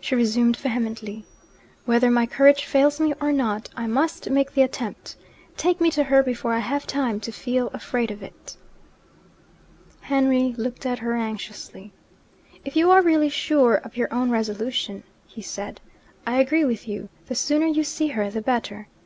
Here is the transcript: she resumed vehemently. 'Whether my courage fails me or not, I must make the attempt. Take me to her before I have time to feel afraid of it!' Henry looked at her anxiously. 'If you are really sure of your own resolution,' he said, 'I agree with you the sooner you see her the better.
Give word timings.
she 0.00 0.14
resumed 0.14 0.56
vehemently. 0.56 1.26
'Whether 1.84 2.10
my 2.10 2.24
courage 2.24 2.64
fails 2.64 2.98
me 2.98 3.12
or 3.20 3.30
not, 3.32 3.68
I 3.76 3.86
must 3.86 4.30
make 4.30 4.54
the 4.54 4.62
attempt. 4.62 5.14
Take 5.58 5.78
me 5.78 5.90
to 5.90 6.04
her 6.04 6.22
before 6.22 6.54
I 6.54 6.60
have 6.60 6.86
time 6.86 7.20
to 7.20 7.30
feel 7.32 7.66
afraid 7.74 8.10
of 8.10 8.22
it!' 8.22 8.56
Henry 10.00 10.54
looked 10.56 10.86
at 10.86 11.00
her 11.00 11.14
anxiously. 11.16 11.92
'If 12.64 12.76
you 12.76 12.90
are 12.90 13.02
really 13.02 13.28
sure 13.28 13.74
of 13.74 13.94
your 13.94 14.08
own 14.10 14.30
resolution,' 14.30 15.02
he 15.26 15.42
said, 15.42 15.82
'I 16.26 16.40
agree 16.40 16.64
with 16.64 16.88
you 16.88 17.10
the 17.26 17.34
sooner 17.34 17.66
you 17.66 17.84
see 17.84 18.06
her 18.06 18.30
the 18.30 18.40
better. 18.40 18.88